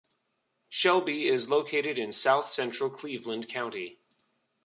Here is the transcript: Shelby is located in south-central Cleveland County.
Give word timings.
Shelby 0.67 1.27
is 1.27 1.51
located 1.51 1.99
in 1.99 2.11
south-central 2.11 2.89
Cleveland 2.89 3.47
County. 3.49 3.99